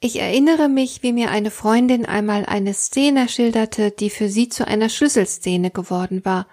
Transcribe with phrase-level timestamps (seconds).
[0.00, 4.66] Ich erinnere mich, wie mir eine Freundin einmal eine Szene schilderte, die für sie zu
[4.66, 6.46] einer Schlüsselszene geworden war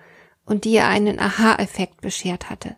[0.45, 2.75] und die ihr einen Aha-Effekt beschert hatte.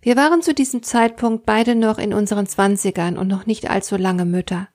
[0.00, 4.24] Wir waren zu diesem Zeitpunkt beide noch in unseren Zwanzigern und noch nicht allzu lange
[4.24, 4.68] Mütter.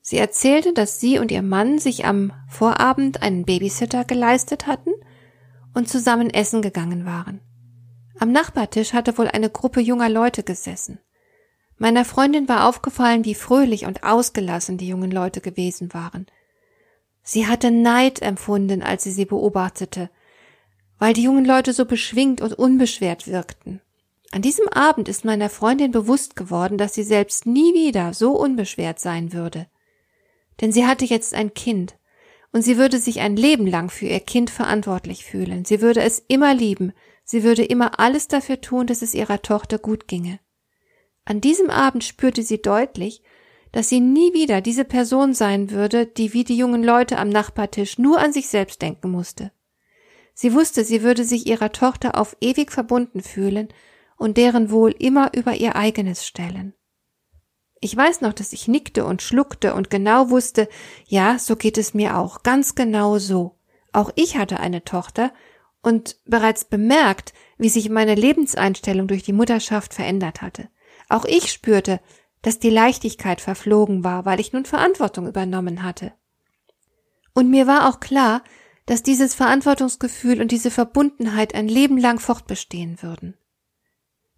[0.00, 4.90] Sie erzählte, dass sie und ihr Mann sich am Vorabend einen Babysitter geleistet hatten
[5.72, 7.40] und zusammen essen gegangen waren.
[8.18, 10.98] Am Nachbartisch hatte wohl eine Gruppe junger Leute gesessen.
[11.78, 16.26] Meiner Freundin war aufgefallen, wie fröhlich und ausgelassen die jungen Leute gewesen waren.
[17.22, 20.10] Sie hatte Neid empfunden, als sie sie beobachtete,
[20.98, 23.80] weil die jungen Leute so beschwingt und unbeschwert wirkten.
[24.32, 28.98] An diesem Abend ist meiner Freundin bewusst geworden, dass sie selbst nie wieder so unbeschwert
[28.98, 29.66] sein würde.
[30.60, 31.96] Denn sie hatte jetzt ein Kind,
[32.52, 35.64] und sie würde sich ein Leben lang für ihr Kind verantwortlich fühlen.
[35.64, 36.92] Sie würde es immer lieben,
[37.24, 40.40] sie würde immer alles dafür tun, dass es ihrer Tochter gut ginge.
[41.28, 43.22] An diesem Abend spürte sie deutlich,
[43.70, 47.98] dass sie nie wieder diese Person sein würde, die wie die jungen Leute am Nachbartisch
[47.98, 49.52] nur an sich selbst denken musste.
[50.32, 53.68] Sie wusste, sie würde sich ihrer Tochter auf ewig verbunden fühlen
[54.16, 56.72] und deren Wohl immer über ihr eigenes stellen.
[57.82, 60.66] Ich weiß noch, dass ich nickte und schluckte und genau wusste,
[61.04, 63.58] ja, so geht es mir auch, ganz genau so.
[63.92, 65.34] Auch ich hatte eine Tochter
[65.82, 70.70] und bereits bemerkt, wie sich meine Lebenseinstellung durch die Mutterschaft verändert hatte.
[71.08, 72.00] Auch ich spürte,
[72.42, 76.12] dass die Leichtigkeit verflogen war, weil ich nun Verantwortung übernommen hatte.
[77.34, 78.42] Und mir war auch klar,
[78.86, 83.36] dass dieses Verantwortungsgefühl und diese Verbundenheit ein Leben lang fortbestehen würden.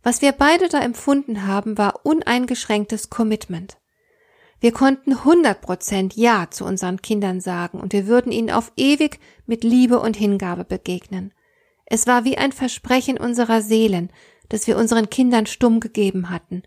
[0.03, 3.79] Was wir beide da empfunden haben, war uneingeschränktes Commitment.
[4.59, 9.19] Wir konnten 100 Prozent Ja zu unseren Kindern sagen und wir würden ihnen auf ewig
[9.47, 11.33] mit Liebe und Hingabe begegnen.
[11.87, 14.11] Es war wie ein Versprechen unserer Seelen,
[14.51, 16.63] das wir unseren Kindern stumm gegeben hatten.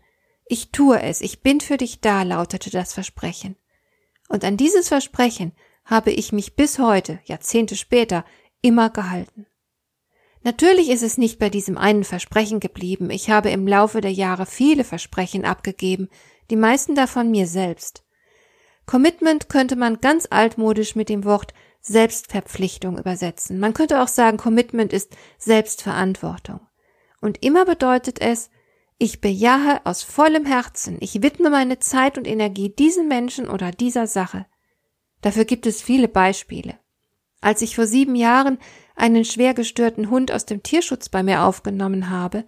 [0.46, 3.56] Ich tue es, ich bin für dich da, lautete das Versprechen.
[4.28, 5.52] Und an dieses Versprechen
[5.84, 8.24] habe ich mich bis heute, Jahrzehnte später,
[8.60, 9.46] immer gehalten.
[10.42, 13.10] Natürlich ist es nicht bei diesem einen Versprechen geblieben.
[13.10, 16.08] Ich habe im Laufe der Jahre viele Versprechen abgegeben,
[16.50, 18.04] die meisten davon mir selbst.
[18.86, 23.58] Commitment könnte man ganz altmodisch mit dem Wort Selbstverpflichtung übersetzen.
[23.58, 26.60] Man könnte auch sagen, Commitment ist Selbstverantwortung.
[27.24, 28.50] Und immer bedeutet es,
[28.98, 34.06] ich bejahe aus vollem Herzen, ich widme meine Zeit und Energie diesem Menschen oder dieser
[34.06, 34.44] Sache.
[35.22, 36.74] Dafür gibt es viele Beispiele.
[37.40, 38.58] Als ich vor sieben Jahren
[38.94, 42.44] einen schwer gestörten Hund aus dem Tierschutz bei mir aufgenommen habe,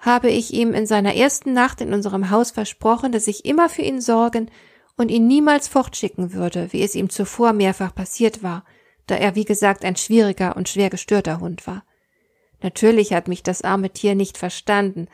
[0.00, 3.82] habe ich ihm in seiner ersten Nacht in unserem Haus versprochen, dass ich immer für
[3.82, 4.50] ihn sorgen
[4.96, 8.64] und ihn niemals fortschicken würde, wie es ihm zuvor mehrfach passiert war,
[9.06, 11.84] da er wie gesagt ein schwieriger und schwer gestörter Hund war.
[12.62, 15.08] Natürlich hat mich das arme Tier nicht verstanden.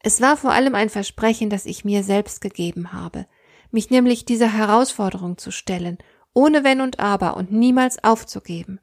[0.00, 3.26] Es war vor allem ein Versprechen, das ich mir selbst gegeben habe,
[3.70, 5.98] mich nämlich dieser Herausforderung zu stellen,
[6.32, 8.80] ohne Wenn und Aber und niemals aufzugeben.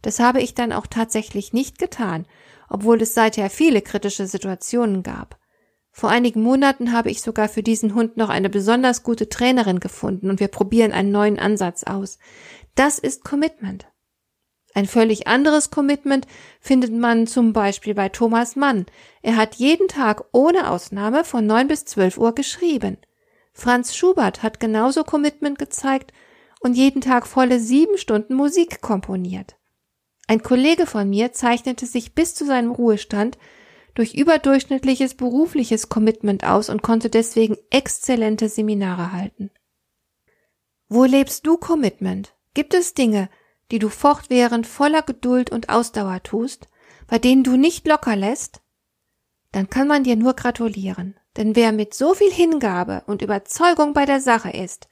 [0.00, 2.26] Das habe ich dann auch tatsächlich nicht getan,
[2.68, 5.38] obwohl es seither viele kritische Situationen gab.
[5.90, 10.28] Vor einigen Monaten habe ich sogar für diesen Hund noch eine besonders gute Trainerin gefunden
[10.28, 12.18] und wir probieren einen neuen Ansatz aus.
[12.74, 13.86] Das ist Commitment.
[14.74, 16.26] Ein völlig anderes Commitment
[16.60, 18.86] findet man zum Beispiel bei Thomas Mann.
[19.22, 22.98] Er hat jeden Tag ohne Ausnahme von neun bis zwölf Uhr geschrieben.
[23.52, 26.12] Franz Schubert hat genauso Commitment gezeigt
[26.60, 29.56] und jeden Tag volle sieben Stunden Musik komponiert.
[30.26, 33.38] Ein Kollege von mir zeichnete sich bis zu seinem Ruhestand
[33.94, 39.50] durch überdurchschnittliches berufliches Commitment aus und konnte deswegen exzellente Seminare halten.
[40.88, 42.34] Wo lebst du Commitment?
[42.54, 43.28] Gibt es Dinge,
[43.74, 46.68] die du fortwährend voller Geduld und Ausdauer tust,
[47.08, 48.60] bei denen du nicht locker lässt,
[49.50, 51.18] dann kann man dir nur gratulieren.
[51.36, 54.86] Denn wer mit so viel Hingabe und Überzeugung bei der Sache ist,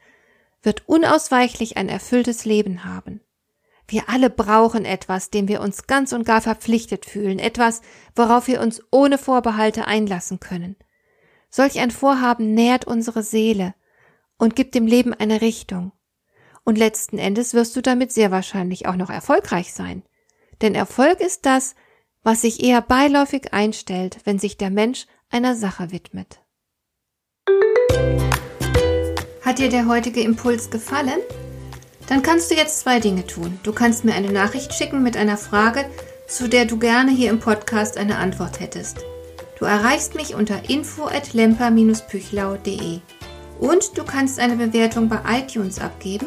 [0.62, 3.20] wird unausweichlich ein erfülltes Leben haben.
[3.86, 7.82] Wir alle brauchen etwas, dem wir uns ganz und gar verpflichtet fühlen, etwas,
[8.16, 10.74] worauf wir uns ohne Vorbehalte einlassen können.
[11.50, 13.76] Solch ein Vorhaben nährt unsere Seele
[14.38, 15.92] und gibt dem Leben eine Richtung
[16.64, 20.02] und letzten Endes wirst du damit sehr wahrscheinlich auch noch erfolgreich sein.
[20.60, 21.74] Denn Erfolg ist das,
[22.22, 26.40] was sich eher beiläufig einstellt, wenn sich der Mensch einer Sache widmet.
[29.44, 31.18] Hat dir der heutige Impuls gefallen?
[32.08, 33.58] Dann kannst du jetzt zwei Dinge tun.
[33.62, 35.84] Du kannst mir eine Nachricht schicken mit einer Frage,
[36.28, 38.98] zu der du gerne hier im Podcast eine Antwort hättest.
[39.58, 43.00] Du erreichst mich unter info at lemper-püchlau.de.
[43.60, 46.26] Und du kannst eine Bewertung bei iTunes abgeben,